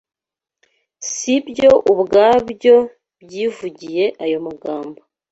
Si 1.11 1.33
byo 1.47 1.71
ubwabyo 1.91 2.77
byivugiye 3.23 4.05
ayo 4.23 4.37
magambo 4.47 4.99